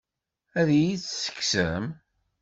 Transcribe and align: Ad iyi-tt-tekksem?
Ad 0.59 0.69
iyi-tt-tekksem? 0.71 1.85